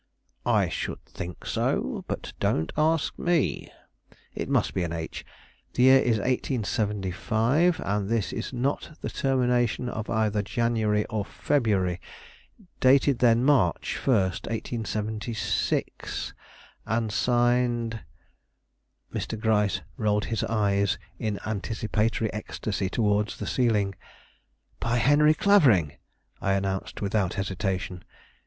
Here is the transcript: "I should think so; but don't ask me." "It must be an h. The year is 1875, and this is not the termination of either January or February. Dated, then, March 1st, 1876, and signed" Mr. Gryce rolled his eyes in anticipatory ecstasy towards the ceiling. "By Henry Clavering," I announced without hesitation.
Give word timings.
"I 0.47 0.67
should 0.67 1.05
think 1.05 1.45
so; 1.45 2.03
but 2.07 2.33
don't 2.39 2.71
ask 2.75 3.19
me." 3.19 3.71
"It 4.33 4.49
must 4.49 4.73
be 4.73 4.81
an 4.81 4.91
h. 4.91 5.23
The 5.75 5.83
year 5.83 5.99
is 5.99 6.17
1875, 6.17 7.79
and 7.85 8.09
this 8.09 8.33
is 8.33 8.51
not 8.51 8.97
the 9.01 9.11
termination 9.11 9.89
of 9.89 10.09
either 10.09 10.41
January 10.41 11.05
or 11.05 11.23
February. 11.23 12.01
Dated, 12.79 13.19
then, 13.19 13.43
March 13.43 13.99
1st, 14.03 14.47
1876, 14.49 16.33
and 16.87 17.11
signed" 17.13 18.01
Mr. 19.13 19.39
Gryce 19.39 19.81
rolled 19.97 20.25
his 20.25 20.43
eyes 20.45 20.97
in 21.19 21.39
anticipatory 21.45 22.33
ecstasy 22.33 22.89
towards 22.89 23.37
the 23.37 23.45
ceiling. 23.45 23.93
"By 24.79 24.97
Henry 24.97 25.35
Clavering," 25.35 25.97
I 26.41 26.53
announced 26.53 27.03
without 27.03 27.35
hesitation. 27.35 28.03